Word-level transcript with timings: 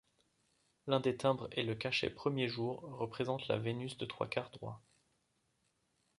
L'un 0.87 0.99
des 0.99 1.15
timbres 1.15 1.47
et 1.51 1.61
le 1.61 1.75
cachet 1.75 2.09
Premier 2.09 2.47
jour 2.47 2.81
représentent 2.97 3.47
la 3.49 3.59
Vénus 3.59 3.99
de 3.99 4.05
trois-quart 4.07 4.49
droit. 4.49 4.81